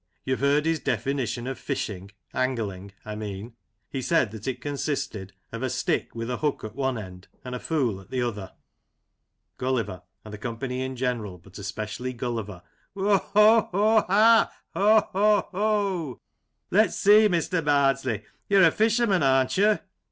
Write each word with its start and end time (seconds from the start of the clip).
YouVe 0.25 0.39
heard 0.39 0.65
his 0.65 0.79
definition 0.79 1.45
of 1.45 1.59
fishing— 1.59 2.09
angling, 2.33 2.91
I 3.05 3.13
mean— 3.13 3.53
he 3.91 4.01
said 4.01 4.31
that 4.31 4.47
it 4.47 4.59
consisted 4.59 5.33
of" 5.51 5.61
a 5.61 5.69
stick 5.69 6.15
with 6.15 6.27
a 6.31 6.37
hook 6.37 6.63
at 6.63 6.73
one 6.73 6.97
end 6.97 7.27
and 7.45 7.53
a 7.53 7.59
fool 7.59 8.01
at 8.01 8.09
the 8.09 8.19
other." 8.23 8.51
Gulliver 9.59 10.01
{and 10.25 10.33
the 10.33 10.39
company 10.39 10.81
in 10.81 10.95
general, 10.95 11.37
but 11.37 11.59
especially 11.59 12.13
Gulliver): 12.13 12.63
Ho! 12.95 13.15
ho! 13.15 13.69
ha! 14.07 14.51
Ho! 14.73 15.09
ho! 15.13 15.49
ho! 15.51 16.21
Lef 16.71 16.87
s 16.87 16.97
see, 16.97 17.29
Mr. 17.29 17.63
Bardsley, 17.63 18.23
you're 18.49 18.63
a 18.63 18.71
fisherman, 18.71 19.21
arn't 19.21 19.55
you 19.55 19.77